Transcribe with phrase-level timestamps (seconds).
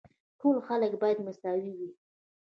[0.39, 1.89] ټول خلک باید مساوي وي.